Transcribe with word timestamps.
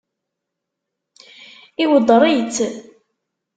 Iweddeṛ-itt? 1.83 2.57